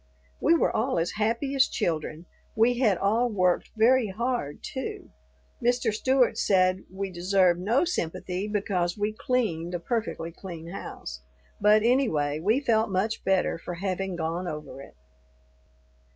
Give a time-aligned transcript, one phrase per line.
[0.39, 5.11] We were all as happy as children; we had all worked very hard, too.
[5.63, 5.93] Mr.
[5.93, 11.21] Stewart said we deserved no sympathy because we cleaned a perfectly clean house;
[11.61, 14.95] but, anyway, we felt much better for having gone over it.